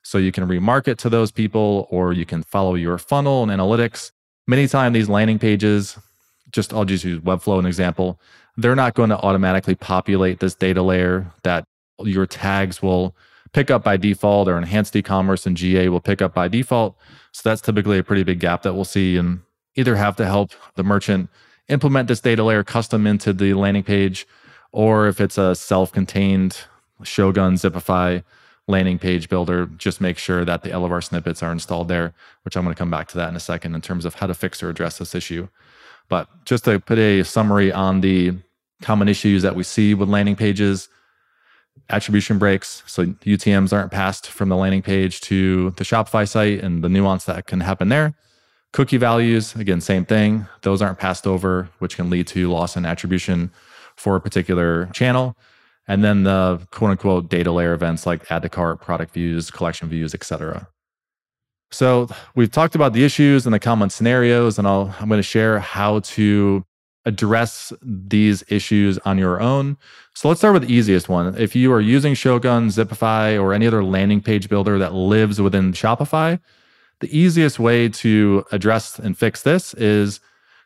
So 0.04 0.18
you 0.18 0.32
can 0.32 0.48
remarket 0.48 0.98
to 1.00 1.10
those 1.10 1.32
people 1.32 1.88
or 1.90 2.14
you 2.14 2.26
can 2.26 2.44
follow 2.44 2.76
your 2.76 2.98
funnel 2.98 3.44
and 3.44 3.52
analytics. 3.52 4.12
Many 4.48 4.68
times 4.68 4.94
these 4.94 5.10
landing 5.10 5.40
pages, 5.40 5.98
just 6.52 6.74
I'll 6.74 6.86
just 6.86 7.04
use 7.04 7.20
Webflow 7.22 7.60
an 7.60 7.66
example, 7.66 8.20
they're 8.58 8.76
not 8.76 8.96
going 8.96 9.10
to 9.10 9.18
automatically 9.20 9.76
populate 9.76 10.40
this 10.40 10.56
data 10.56 10.82
layer 10.82 11.32
that 11.44 11.64
your 12.00 12.26
tags 12.26 12.82
will 12.82 13.16
pick 13.54 13.72
up 13.72 13.84
by 13.84 13.96
default 13.96 14.48
or 14.48 14.58
enhanced 14.58 14.96
e-commerce 14.96 15.46
and 15.46 15.56
GA 15.56 15.90
will 15.90 16.02
pick 16.02 16.22
up 16.22 16.34
by 16.34 16.48
default. 16.48 16.98
So 17.32 17.48
that's 17.48 17.62
typically 17.62 17.98
a 17.98 18.04
pretty 18.04 18.24
big 18.24 18.40
gap 18.40 18.64
that 18.64 18.74
we'll 18.74 18.84
see 18.84 19.16
and 19.16 19.42
either 19.76 19.96
have 19.96 20.16
to 20.18 20.26
help 20.26 20.52
the 20.76 20.84
merchant 20.84 21.30
implement 21.70 22.08
this 22.08 22.20
data 22.20 22.44
layer 22.44 22.64
custom 22.64 23.06
into 23.06 23.32
the 23.32 23.54
landing 23.54 23.84
page, 23.84 24.28
or 24.72 25.08
if 25.08 25.22
it's 25.22 25.38
a 25.38 25.54
self-contained 25.54 26.58
Shogun 27.04 27.54
Zipify 27.54 28.24
landing 28.68 29.00
page 29.00 29.30
builder, 29.30 29.68
just 29.78 30.02
make 30.02 30.18
sure 30.18 30.44
that 30.44 30.64
the 30.64 30.70
Elevar 30.70 31.04
snippets 31.04 31.44
are 31.44 31.52
installed 31.52 31.88
there, 31.88 32.14
which 32.44 32.58
I'm 32.58 32.64
going 32.64 32.74
to 32.74 32.78
come 32.78 32.92
back 32.92 33.08
to 33.10 33.18
that 33.18 33.30
in 33.30 33.36
a 33.36 33.40
second 33.40 33.76
in 33.76 33.82
terms 33.82 34.04
of 34.04 34.16
how 34.16 34.28
to 34.28 34.34
fix 34.34 34.64
or 34.64 34.70
address 34.70 34.98
this 34.98 35.16
issue. 35.16 35.48
But 36.10 36.28
just 36.46 36.66
to 36.66 36.80
put 36.80 36.98
a 36.98 37.24
summary 37.24 37.72
on 37.72 38.02
the 38.02 38.38
common 38.82 39.08
issues 39.08 39.44
that 39.44 39.56
we 39.56 39.64
see 39.64 39.94
with 39.94 40.10
landing 40.10 40.36
pages, 40.36 40.90
attribution 41.90 42.38
breaks. 42.38 42.84
So 42.86 43.06
UTMs 43.06 43.74
aren't 43.74 43.92
passed 43.92 44.28
from 44.28 44.50
the 44.50 44.56
landing 44.56 44.82
page 44.82 45.22
to 45.22 45.72
the 45.72 45.84
Shopify 45.84 46.28
site 46.28 46.64
and 46.64 46.84
the 46.84 46.90
nuance 46.90 47.26
that 47.26 47.46
can 47.46 47.62
happen 47.62 47.90
there. 47.90 48.14
Cookie 48.74 48.98
values, 48.98 49.56
again, 49.56 49.82
same 49.82 50.06
thing. 50.06 50.48
Those 50.62 50.82
aren't 50.82 51.00
passed 51.00 51.26
over, 51.26 51.70
which 51.80 51.96
can 51.96 52.10
lead 52.10 52.28
to 52.28 52.52
loss 52.52 52.76
in 52.76 52.86
attribution 52.86 53.52
for 53.96 54.16
a 54.16 54.22
particular 54.22 54.88
channel. 54.94 55.36
And 55.88 56.04
then 56.04 56.24
the 56.24 56.68
quote 56.72 56.92
unquote 56.92 57.30
data 57.30 57.52
layer 57.52 57.74
events 57.74 58.06
like 58.06 58.30
add 58.30 58.42
to 58.42 58.50
cart, 58.50 58.82
product 58.82 59.14
views, 59.14 59.50
collection 59.50 59.88
views, 59.88 60.14
etc. 60.14 60.68
So 61.72 62.10
we've 62.36 62.52
talked 62.52 62.76
about 62.76 62.94
the 62.94 63.04
issues 63.04 63.46
and 63.46 63.54
the 63.54 63.60
common 63.60 63.90
scenarios, 63.90 64.58
and 64.58 64.68
I'll, 64.68 64.94
I'm 65.00 65.08
going 65.08 65.20
to 65.20 65.24
share 65.24 65.60
how 65.60 66.00
to 66.00 66.66
address 67.08 67.74
these 67.82 68.44
issues 68.50 69.00
on 69.00 69.18
your 69.18 69.42
own. 69.42 69.78
So 70.14 70.28
let's 70.28 70.42
start 70.42 70.54
with 70.54 70.68
the 70.68 70.74
easiest 70.74 71.08
one. 71.08 71.36
If 71.38 71.56
you 71.56 71.72
are 71.72 71.82
using 71.82 72.14
Shogun, 72.14 72.68
Zipify, 72.68 73.42
or 73.42 73.54
any 73.54 73.66
other 73.66 73.84
landing 73.84 74.22
page 74.22 74.50
builder 74.50 74.78
that 74.78 74.94
lives 74.94 75.42
within 75.42 75.72
Shopify, 75.72 76.40
the 77.00 77.18
easiest 77.18 77.60
way 77.60 77.88
to 77.90 78.46
address 78.52 79.00
and 79.00 79.18
fix 79.18 79.42
this 79.44 79.74
is 79.76 80.20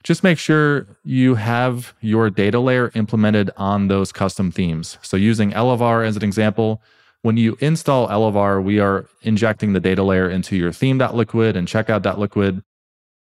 just 0.03 0.23
make 0.23 0.39
sure 0.39 0.87
you 1.03 1.35
have 1.35 1.93
your 2.01 2.31
data 2.31 2.59
layer 2.59 2.91
implemented 2.95 3.51
on 3.55 3.87
those 3.87 4.11
custom 4.11 4.51
themes. 4.51 4.97
So 5.03 5.15
using 5.15 5.51
Elevar 5.51 6.07
as 6.07 6.15
an 6.15 6.23
example, 6.23 6.81
when 7.21 7.37
you 7.37 7.55
install 7.59 8.07
Elevar, 8.07 8.63
we 8.63 8.79
are 8.79 9.05
injecting 9.21 9.73
the 9.73 9.79
data 9.79 10.01
layer 10.01 10.27
into 10.27 10.55
your 10.55 10.71
theme.liquid 10.71 11.55
and 11.55 11.67
checkout.liquid. 11.67 12.63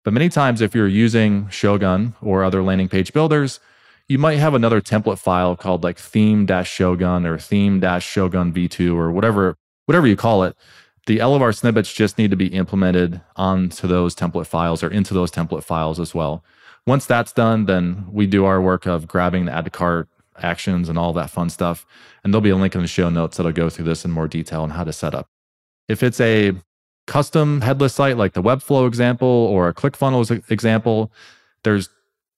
But 0.04 0.14
many 0.14 0.30
times, 0.30 0.62
if 0.62 0.76
you're 0.76 0.88
using 0.88 1.48
Shogun 1.50 2.16
or 2.22 2.44
other 2.44 2.62
landing 2.62 2.90
page 2.90 3.14
builders, 3.14 3.60
you 4.08 4.18
might 4.18 4.38
have 4.38 4.54
another 4.54 4.82
template 4.82 5.18
file 5.18 5.56
called 5.56 5.84
like 5.84 5.98
theme-shogun 5.98 7.26
or 7.26 7.38
theme-shogun 7.38 8.54
v2 8.54 8.96
or 8.96 9.12
whatever, 9.12 9.56
whatever 9.86 10.08
you 10.08 10.18
call 10.18 10.44
it. 10.44 10.58
The 11.06 11.20
Elevar 11.20 11.56
snippets 11.56 11.94
just 11.94 12.18
need 12.18 12.32
to 12.32 12.38
be 12.38 12.48
implemented 12.48 13.22
onto 13.36 13.88
those 13.88 14.16
template 14.16 14.48
files 14.48 14.84
or 14.84 14.90
into 14.90 15.14
those 15.14 15.32
template 15.32 15.64
files 15.64 16.00
as 16.00 16.14
well. 16.14 16.44
Once 16.86 17.06
that's 17.06 17.32
done, 17.32 17.66
then 17.66 18.06
we 18.12 18.28
do 18.28 18.46
our 18.46 18.62
work 18.62 18.86
of 18.86 19.08
grabbing 19.08 19.46
the 19.46 19.54
add 19.54 19.66
to 19.66 19.72
cart 19.72 20.10
actions 20.42 20.90
and 20.90 20.98
all 20.98 21.14
that 21.14 21.30
fun 21.30 21.50
stuff. 21.50 21.86
And 22.24 22.34
there'll 22.34 22.42
be 22.42 22.50
a 22.50 22.56
link 22.56 22.76
in 22.76 22.82
the 22.82 22.88
show 22.88 23.10
notes 23.10 23.38
that'll 23.38 23.52
go 23.52 23.70
through 23.70 23.86
this 23.86 24.04
in 24.04 24.12
more 24.12 24.28
detail 24.28 24.64
on 24.64 24.72
how 24.72 24.84
to 24.84 24.92
set 24.92 25.16
up. 25.16 25.28
If 25.88 26.04
it's 26.04 26.20
a 26.20 26.54
custom 27.06 27.62
headless 27.62 27.94
site 27.94 28.18
like 28.18 28.34
the 28.34 28.42
Webflow 28.42 28.88
example 28.88 29.28
or 29.28 29.68
a 29.68 29.74
ClickFunnels 29.74 30.50
example, 30.50 31.12
there's 31.64 31.90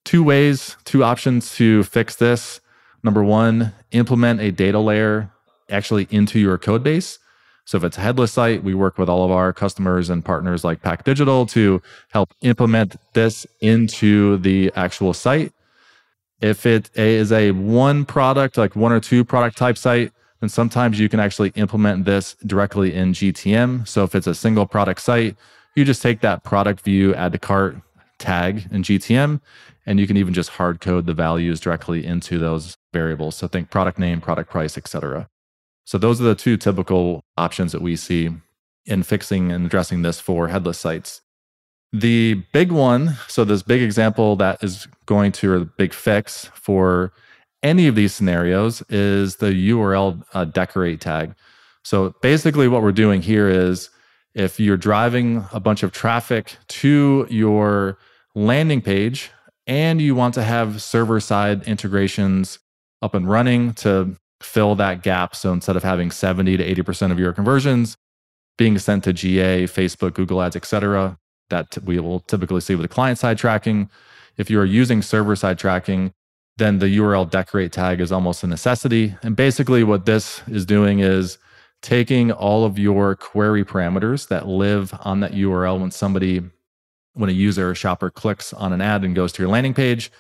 two 0.04 0.24
ways, 0.24 0.76
two 0.86 1.04
options 1.04 1.56
to 1.56 1.84
fix 1.84 2.16
this. 2.16 2.62
Number 3.04 3.24
one, 3.24 3.74
implement 3.92 4.42
a 4.42 4.52
data 4.52 4.80
layer 4.80 5.32
actually 5.70 6.08
into 6.10 6.40
your 6.40 6.58
code 6.58 6.84
base. 6.84 7.20
So 7.66 7.78
if 7.78 7.84
it's 7.84 7.98
a 7.98 8.02
headless 8.02 8.32
site, 8.32 8.64
we 8.64 8.76
work 8.76 9.00
with 9.00 9.10
all 9.10 9.26
of 9.26 9.32
our 9.32 9.52
customers 9.52 10.10
and 10.10 10.24
partners 10.24 10.64
like 10.64 10.84
Pack 10.84 11.04
Digital 11.04 11.48
to 11.48 11.82
help 12.10 12.34
implement 12.42 12.96
this 13.14 13.48
into 13.60 14.38
the 14.38 14.72
actual 14.76 15.14
site. 15.14 15.52
If 16.42 16.68
it 16.68 16.92
is 16.96 17.32
a 17.32 17.52
one 17.52 18.06
product, 18.06 18.58
like 18.58 18.76
one 18.76 18.92
or 18.92 19.00
two 19.00 19.26
product 19.26 19.58
type 19.58 19.80
site, 19.80 20.12
then 20.40 20.50
sometimes 20.50 21.00
you 21.00 21.10
can 21.10 21.20
actually 21.20 21.50
implement 21.56 22.06
this 22.06 22.36
directly 22.46 22.94
in 22.94 23.14
GTM. 23.14 23.88
So 23.88 24.04
if 24.04 24.16
it's 24.16 24.28
a 24.28 24.36
single 24.36 24.66
product 24.66 25.02
site, 25.02 25.36
you 25.76 25.86
just 25.86 26.02
take 26.02 26.22
that 26.22 26.44
product 26.44 26.82
view, 26.82 27.14
add 27.16 27.32
to 27.34 27.40
cart 27.40 27.78
tag 28.18 28.68
in 28.72 28.84
GTM, 28.84 29.42
and 29.86 30.00
you 30.00 30.08
can 30.08 30.18
even 30.18 30.34
just 30.34 30.52
hard 30.52 30.82
code 30.82 31.06
the 31.06 31.14
values 31.14 31.60
directly 31.60 32.06
into 32.06 32.38
those 32.38 32.78
variables. 32.94 33.36
So 33.36 33.48
think 33.48 33.70
product 33.70 34.00
name, 34.00 34.22
product 34.22 34.50
price, 34.50 34.78
etc. 34.78 35.28
So 35.86 35.98
those 35.98 36.20
are 36.20 36.26
the 36.26 36.36
two 36.36 36.58
typical 36.58 37.24
options 37.38 37.72
that 37.72 37.82
we 37.82 37.96
see 37.96 38.30
in 38.86 39.04
fixing 39.04 39.52
and 39.52 39.66
addressing 39.66 40.02
this 40.02 40.20
for 40.20 40.48
headless 40.48 40.80
sites. 40.80 41.22
The 41.92 42.44
big 42.52 42.72
one, 42.72 43.16
so 43.28 43.46
this 43.46 43.64
big 43.64 43.82
example 43.82 44.36
that 44.38 44.64
is 44.64 44.88
going 45.06 45.32
to, 45.34 45.54
or 45.54 45.60
the 45.60 45.66
big 45.66 45.94
fix 45.94 46.50
for 46.54 47.14
any 47.66 47.88
of 47.88 47.96
these 47.96 48.14
scenarios 48.14 48.84
is 48.90 49.38
the 49.38 49.48
URL 49.72 50.24
uh, 50.34 50.46
decorate 50.46 51.02
tag. 51.02 51.34
So 51.84 52.14
basically, 52.22 52.68
what 52.68 52.84
we're 52.84 52.92
doing 52.92 53.24
here 53.24 53.50
is 53.50 53.90
if 54.36 54.60
you're 54.60 54.78
driving 54.78 55.46
a 55.52 55.60
bunch 55.60 55.82
of 55.82 55.92
traffic 55.92 56.58
to 56.68 57.26
your 57.30 57.98
landing 58.36 58.82
page 58.82 59.32
and 59.66 60.00
you 60.00 60.14
want 60.14 60.36
to 60.36 60.44
have 60.44 60.82
server 60.82 61.20
side 61.20 61.64
integrations 61.64 62.60
up 63.02 63.16
and 63.16 63.28
running 63.28 63.74
to 63.74 64.16
fill 64.42 64.76
that 64.76 65.02
gap. 65.02 65.36
So 65.36 65.52
instead 65.52 65.76
of 65.76 65.84
having 65.84 66.12
70 66.12 66.58
to 66.58 66.76
80% 66.84 67.12
of 67.12 67.18
your 67.18 67.34
conversions 67.34 67.98
being 68.60 68.78
sent 68.78 69.04
to 69.06 69.14
GA, 69.14 69.64
Facebook, 69.64 70.14
Google 70.14 70.42
Ads, 70.42 70.56
etc., 70.56 71.18
that 71.50 71.78
we 71.84 72.00
will 72.00 72.20
typically 72.22 72.62
see 72.62 72.76
with 72.76 72.84
the 72.84 72.94
client 72.94 73.18
side 73.18 73.40
tracking. 73.40 73.90
If 74.38 74.52
you 74.52 74.60
are 74.60 74.66
using 74.66 75.02
server 75.02 75.36
side 75.36 75.58
tracking, 75.58 76.12
then 76.58 76.80
the 76.80 76.98
URL 76.98 77.30
decorate 77.30 77.72
tag 77.72 78.00
is 78.00 78.12
almost 78.12 78.44
a 78.44 78.48
necessity. 78.48 79.16
And 79.24 79.36
basically, 79.36 79.84
what 79.84 80.06
this 80.06 80.42
is 80.48 80.66
doing 80.66 81.00
is 81.00 81.38
taking 81.82 82.32
all 82.32 82.64
of 82.64 82.80
your 82.80 83.16
query 83.16 83.66
parameters 83.66 84.28
that 84.30 84.48
live 84.48 84.94
on 85.02 85.20
that 85.20 85.34
URL 85.34 85.80
when 85.80 85.92
somebody, 85.92 86.42
when 87.14 87.30
a 87.30 87.34
user 87.34 87.72
or 87.72 87.76
shopper 87.76 88.10
clicks 88.10 88.54
on 88.54 88.74
an 88.74 88.82
ad 88.82 89.04
and 89.04 89.16
goes 89.16 89.32
to 89.34 89.44
your 89.44 89.52
landing 89.52 89.74
page, 89.74 90.12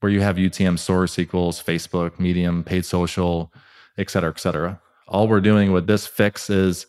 where 0.00 0.12
you 0.12 0.20
have 0.20 0.36
UTM 0.36 0.78
source 0.78 1.18
equals 1.18 1.62
Facebook, 1.62 2.18
Medium, 2.18 2.64
paid 2.64 2.84
social, 2.84 3.52
et 3.96 4.10
cetera, 4.10 4.30
et 4.30 4.40
cetera. 4.40 4.80
All 5.06 5.28
we're 5.28 5.40
doing 5.40 5.72
with 5.72 5.86
this 5.86 6.06
fix 6.06 6.50
is 6.50 6.86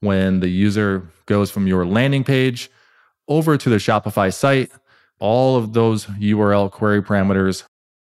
when 0.00 0.40
the 0.40 0.48
user 0.48 1.08
goes 1.26 1.50
from 1.50 1.66
your 1.66 1.84
landing 1.84 2.24
page 2.24 2.70
over 3.26 3.58
to 3.58 3.68
the 3.68 3.76
Shopify 3.76 4.32
site, 4.32 4.70
all 5.18 5.56
of 5.56 5.72
those 5.72 6.06
URL 6.06 6.70
query 6.70 7.02
parameters 7.02 7.64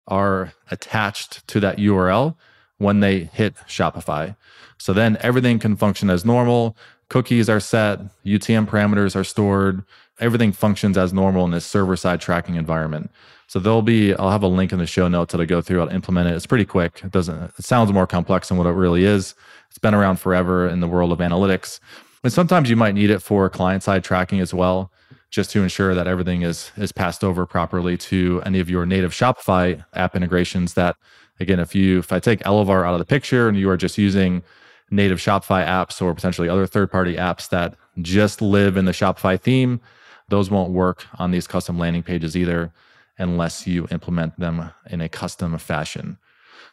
are 0.08 0.54
attached 0.72 1.48
to 1.48 1.60
that 1.60 1.78
URL 1.78 2.36
when 2.78 3.00
they 3.00 3.26
hit 3.26 3.56
Shopify. 3.68 4.36
So 4.78 4.94
then 4.94 5.18
everything 5.22 5.60
can 5.60 5.76
function 5.76 6.10
as 6.10 6.26
normal. 6.26 6.76
Cookies 7.10 7.50
are 7.50 7.60
set, 7.60 8.00
UTM 8.26 8.68
parameters 8.68 9.16
are 9.16 9.24
stored, 9.24 9.84
everything 10.20 10.52
functions 10.52 10.98
as 10.98 11.14
normal 11.14 11.46
in 11.46 11.52
this 11.52 11.66
server 11.66 11.96
side 11.96 12.20
tracking 12.20 12.56
environment. 12.56 13.12
So 13.48 13.60
there'll 13.60 13.82
be, 13.82 14.14
I'll 14.16 14.32
have 14.32 14.44
a 14.44 14.48
link 14.48 14.72
in 14.72 14.80
the 14.80 14.88
show 14.88 15.08
notes 15.08 15.32
that 15.32 15.42
I 15.42 15.46
go 15.46 15.62
through. 15.62 15.82
I'll 15.82 15.90
implement 15.90 16.28
it. 16.28 16.36
It's 16.36 16.48
pretty 16.48 16.66
quick. 16.66 17.02
It 17.04 17.12
doesn't, 17.12 17.52
it 17.58 17.64
sounds 17.64 17.92
more 17.94 18.08
complex 18.08 18.48
than 18.50 18.58
what 18.58 18.68
it 18.68 18.72
really 18.72 19.04
is. 19.04 19.36
It's 19.70 19.78
been 19.78 19.94
around 19.94 20.18
forever 20.18 20.68
in 20.68 20.80
the 20.80 20.88
world 20.88 21.12
of 21.12 21.20
analytics. 21.20 21.80
And 22.24 22.34
sometimes 22.34 22.70
you 22.70 22.76
might 22.76 22.96
need 22.96 23.10
it 23.10 23.20
for 23.22 23.50
client 23.50 23.84
side 23.84 24.04
tracking 24.04 24.40
as 24.40 24.54
well, 24.54 24.92
just 25.34 25.50
to 25.50 25.64
ensure 25.64 25.96
that 25.96 26.06
everything 26.06 26.44
is, 26.44 26.72
is 26.78 26.92
passed 26.92 27.24
over 27.24 27.48
properly 27.48 27.98
to 27.98 28.40
any 28.46 28.60
of 28.60 28.70
your 28.70 28.86
native 28.86 29.12
Shopify 29.12 29.84
app 29.94 30.16
integrations 30.16 30.76
that, 30.76 30.96
again, 31.40 31.60
if 31.60 31.74
you, 31.74 31.98
if 31.98 32.14
I 32.14 32.20
take 32.20 32.42
Elevar 32.42 32.86
out 32.86 32.94
of 32.94 33.00
the 33.00 33.06
picture 33.06 33.48
and 33.48 33.58
you 33.58 33.68
are 33.68 33.76
just 33.76 33.98
using 33.98 34.44
native 34.92 35.18
Shopify 35.18 35.66
apps 35.66 36.04
or 36.04 36.14
potentially 36.14 36.48
other 36.48 36.68
third 36.68 36.92
party 36.92 37.16
apps 37.16 37.50
that 37.50 37.74
just 38.00 38.44
live 38.44 38.78
in 38.78 38.86
the 38.86 38.92
Shopify 38.92 39.42
theme, 39.42 39.82
those 40.30 40.52
won't 40.52 40.70
work 40.70 41.08
on 41.18 41.32
these 41.32 41.48
custom 41.48 41.80
landing 41.80 42.04
pages 42.04 42.38
either 42.38 42.72
unless 43.18 43.66
you 43.66 43.88
implement 43.90 44.40
them 44.40 44.70
in 44.92 45.02
a 45.02 45.10
custom 45.10 45.58
fashion. 45.58 46.20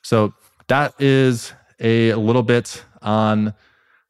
So 0.02 0.34
that 0.68 0.92
is 1.00 1.54
a 1.80 2.12
little 2.12 2.42
bit 2.42 2.84
on 3.00 3.54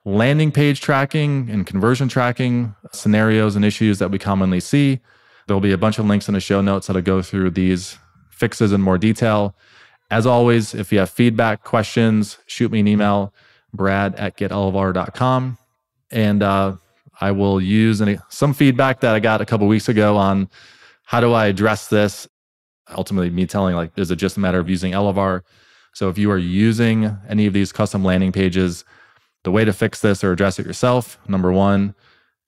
landing 0.04 0.50
page 0.50 0.80
tracking 0.80 1.48
and 1.50 1.66
conversion 1.66 2.08
tracking 2.08 2.74
scenarios 2.92 3.56
and 3.56 3.64
issues 3.64 3.98
that 3.98 4.10
we 4.10 4.18
commonly 4.18 4.60
see. 4.60 5.00
There'll 5.46 5.60
be 5.60 5.72
a 5.72 5.78
bunch 5.78 5.98
of 5.98 6.06
links 6.06 6.28
in 6.28 6.34
the 6.34 6.40
show 6.40 6.60
notes 6.60 6.86
that'll 6.86 7.02
go 7.02 7.22
through 7.22 7.50
these 7.50 7.98
fixes 8.30 8.72
in 8.72 8.80
more 8.80 8.98
detail. 8.98 9.54
As 10.10 10.26
always, 10.26 10.74
if 10.74 10.92
you 10.92 10.98
have 10.98 11.10
feedback, 11.10 11.62
questions, 11.62 12.38
shoot 12.46 12.72
me 12.72 12.80
an 12.80 12.88
email, 12.88 13.32
brad 13.72 14.14
at 14.16 14.36
getelevar.com. 14.36 15.58
And 16.10 16.42
uh, 16.42 16.76
I 17.20 17.30
will 17.32 17.60
use 17.60 18.00
any, 18.02 18.18
some 18.28 18.54
feedback 18.54 19.00
that 19.00 19.14
I 19.14 19.20
got 19.20 19.40
a 19.40 19.46
couple 19.46 19.66
weeks 19.68 19.88
ago 19.88 20.16
on 20.16 20.48
how 21.04 21.20
do 21.20 21.32
I 21.32 21.46
address 21.46 21.88
this? 21.88 22.28
Ultimately, 22.96 23.30
me 23.30 23.46
telling 23.46 23.76
like, 23.76 23.92
is 23.96 24.10
it 24.10 24.16
just 24.16 24.36
a 24.36 24.40
matter 24.40 24.58
of 24.58 24.68
using 24.68 24.92
Elevar? 24.92 25.42
So 25.92 26.08
if 26.08 26.18
you 26.18 26.30
are 26.30 26.38
using 26.38 27.16
any 27.28 27.46
of 27.46 27.52
these 27.52 27.72
custom 27.72 28.04
landing 28.04 28.32
pages, 28.32 28.84
the 29.44 29.50
way 29.50 29.64
to 29.64 29.72
fix 29.72 30.00
this 30.00 30.22
or 30.22 30.32
address 30.32 30.58
it 30.58 30.66
yourself, 30.66 31.18
number 31.28 31.52
one, 31.52 31.94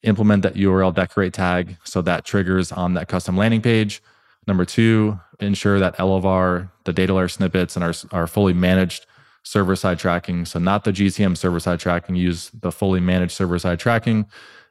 implement 0.02 0.42
that 0.42 0.54
URL 0.54 0.94
decorate 0.94 1.32
tag 1.32 1.76
so 1.84 2.02
that 2.02 2.24
triggers 2.24 2.72
on 2.72 2.94
that 2.94 3.08
custom 3.08 3.36
landing 3.36 3.62
page. 3.62 4.02
Number 4.46 4.64
two, 4.64 5.20
ensure 5.40 5.78
that 5.78 5.96
Elevar, 5.98 6.70
the 6.84 6.92
data 6.92 7.14
layer 7.14 7.28
snippets, 7.28 7.76
and 7.76 7.84
our, 7.84 7.94
our 8.10 8.26
fully 8.26 8.52
managed 8.52 9.06
server 9.44 9.76
side 9.76 9.98
tracking. 9.98 10.44
So, 10.44 10.58
not 10.58 10.84
the 10.84 10.92
GTM 10.92 11.36
server 11.36 11.60
side 11.60 11.80
tracking, 11.80 12.16
use 12.16 12.50
the 12.50 12.72
fully 12.72 13.00
managed 13.00 13.32
server 13.32 13.58
side 13.58 13.78
tracking. 13.78 14.26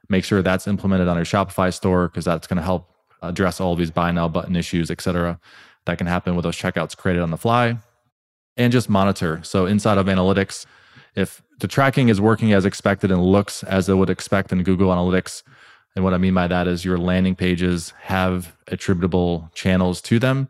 Make 0.09 0.25
sure 0.25 0.41
that's 0.41 0.67
implemented 0.67 1.07
on 1.07 1.15
your 1.15 1.25
Shopify 1.25 1.73
store 1.73 2.09
because 2.09 2.25
that's 2.25 2.47
going 2.47 2.57
to 2.57 2.63
help 2.63 2.89
address 3.21 3.61
all 3.61 3.75
these 3.75 3.91
buy 3.91 4.11
now 4.11 4.27
button 4.27 4.55
issues, 4.55 4.91
et 4.91 4.99
cetera, 4.99 5.39
that 5.85 5.97
can 5.97 6.07
happen 6.07 6.35
with 6.35 6.43
those 6.43 6.57
checkouts 6.57 6.97
created 6.97 7.21
on 7.21 7.31
the 7.31 7.37
fly. 7.37 7.77
And 8.57 8.71
just 8.71 8.89
monitor. 8.89 9.39
So, 9.43 9.65
inside 9.65 9.97
of 9.97 10.07
analytics, 10.07 10.65
if 11.15 11.41
the 11.59 11.67
tracking 11.67 12.09
is 12.09 12.21
working 12.21 12.53
as 12.53 12.65
expected 12.65 13.11
and 13.11 13.23
looks 13.23 13.63
as 13.63 13.89
it 13.89 13.95
would 13.95 14.09
expect 14.09 14.51
in 14.51 14.63
Google 14.63 14.89
Analytics, 14.89 15.43
and 15.95 16.03
what 16.03 16.13
I 16.13 16.17
mean 16.17 16.33
by 16.33 16.47
that 16.47 16.67
is 16.67 16.85
your 16.85 16.97
landing 16.97 17.35
pages 17.35 17.93
have 18.01 18.55
attributable 18.67 19.49
channels 19.53 20.01
to 20.03 20.19
them. 20.19 20.49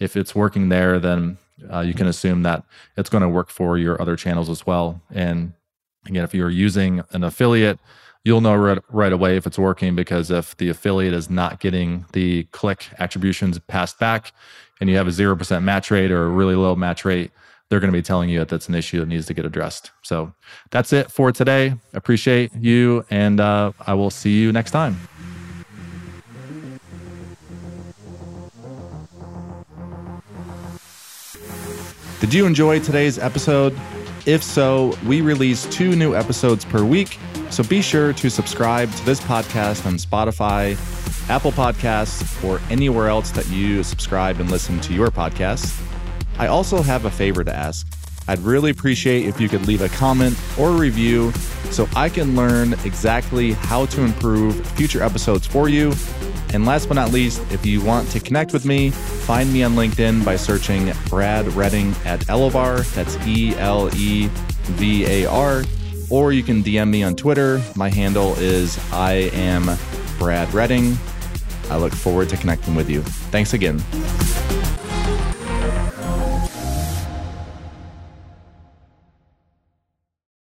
If 0.00 0.16
it's 0.16 0.34
working 0.34 0.68
there, 0.68 0.98
then 0.98 1.38
uh, 1.72 1.80
you 1.80 1.94
can 1.94 2.06
assume 2.06 2.42
that 2.42 2.64
it's 2.96 3.08
going 3.10 3.22
to 3.22 3.28
work 3.28 3.48
for 3.48 3.78
your 3.78 4.00
other 4.00 4.16
channels 4.16 4.50
as 4.50 4.66
well. 4.66 5.00
And 5.10 5.52
again, 6.06 6.24
if 6.24 6.34
you're 6.34 6.50
using 6.50 7.02
an 7.12 7.22
affiliate, 7.22 7.78
you'll 8.24 8.40
know 8.40 8.56
right, 8.56 8.78
right 8.88 9.12
away 9.12 9.36
if 9.36 9.46
it's 9.46 9.58
working 9.58 9.94
because 9.94 10.30
if 10.30 10.56
the 10.56 10.68
affiliate 10.68 11.14
is 11.14 11.30
not 11.30 11.60
getting 11.60 12.04
the 12.12 12.44
click 12.44 12.88
attributions 12.98 13.58
passed 13.60 13.98
back 13.98 14.32
and 14.80 14.90
you 14.90 14.96
have 14.96 15.06
a 15.06 15.10
0% 15.10 15.62
match 15.62 15.90
rate 15.90 16.10
or 16.10 16.24
a 16.24 16.28
really 16.28 16.54
low 16.54 16.74
match 16.74 17.04
rate, 17.04 17.30
they're 17.72 17.80
going 17.80 17.90
to 17.90 17.98
be 17.98 18.02
telling 18.02 18.28
you 18.28 18.38
that 18.38 18.50
that's 18.50 18.68
an 18.68 18.74
issue 18.74 19.00
that 19.00 19.08
needs 19.08 19.24
to 19.24 19.32
get 19.32 19.46
addressed. 19.46 19.92
So 20.02 20.34
that's 20.70 20.92
it 20.92 21.10
for 21.10 21.32
today. 21.32 21.74
Appreciate 21.94 22.52
you, 22.54 23.02
and 23.08 23.40
uh, 23.40 23.72
I 23.86 23.94
will 23.94 24.10
see 24.10 24.38
you 24.38 24.52
next 24.52 24.72
time. 24.72 24.94
Did 32.20 32.34
you 32.34 32.44
enjoy 32.44 32.78
today's 32.80 33.18
episode? 33.18 33.74
If 34.26 34.42
so, 34.42 34.94
we 35.06 35.22
release 35.22 35.64
two 35.74 35.96
new 35.96 36.14
episodes 36.14 36.66
per 36.66 36.84
week, 36.84 37.18
so 37.48 37.64
be 37.64 37.80
sure 37.80 38.12
to 38.12 38.28
subscribe 38.28 38.92
to 38.92 39.06
this 39.06 39.20
podcast 39.20 39.86
on 39.86 39.94
Spotify, 39.94 40.76
Apple 41.30 41.52
Podcasts, 41.52 42.44
or 42.44 42.60
anywhere 42.70 43.08
else 43.08 43.30
that 43.30 43.48
you 43.48 43.82
subscribe 43.82 44.40
and 44.40 44.50
listen 44.50 44.78
to 44.82 44.92
your 44.92 45.08
podcasts. 45.08 45.82
I 46.38 46.46
also 46.46 46.82
have 46.82 47.04
a 47.04 47.10
favor 47.10 47.44
to 47.44 47.54
ask. 47.54 47.86
I'd 48.28 48.38
really 48.40 48.70
appreciate 48.70 49.26
if 49.26 49.40
you 49.40 49.48
could 49.48 49.66
leave 49.66 49.82
a 49.82 49.88
comment 49.88 50.38
or 50.58 50.70
a 50.70 50.72
review 50.72 51.32
so 51.70 51.88
I 51.96 52.08
can 52.08 52.36
learn 52.36 52.74
exactly 52.84 53.52
how 53.52 53.86
to 53.86 54.02
improve 54.02 54.64
future 54.68 55.02
episodes 55.02 55.46
for 55.46 55.68
you. 55.68 55.92
And 56.52 56.66
last 56.66 56.86
but 56.86 56.94
not 56.94 57.12
least, 57.12 57.40
if 57.50 57.64
you 57.64 57.80
want 57.82 58.10
to 58.10 58.20
connect 58.20 58.52
with 58.52 58.66
me, 58.66 58.90
find 58.90 59.52
me 59.52 59.62
on 59.62 59.72
LinkedIn 59.72 60.24
by 60.24 60.36
searching 60.36 60.92
Brad 61.08 61.46
Redding 61.54 61.94
at 62.04 62.20
Elevar. 62.26 62.84
That's 62.94 63.16
E 63.26 63.56
L 63.56 63.88
E 63.96 64.28
V 64.64 65.06
A 65.06 65.26
R. 65.26 65.64
Or 66.10 66.32
you 66.32 66.42
can 66.42 66.62
DM 66.62 66.90
me 66.90 67.02
on 67.02 67.16
Twitter. 67.16 67.62
My 67.74 67.88
handle 67.88 68.34
is 68.34 68.78
I 68.92 69.30
am 69.32 69.78
Brad 70.18 70.52
Redding. 70.52 70.96
I 71.70 71.78
look 71.78 71.94
forward 71.94 72.28
to 72.28 72.36
connecting 72.36 72.74
with 72.74 72.90
you. 72.90 73.00
Thanks 73.02 73.54
again. 73.54 73.82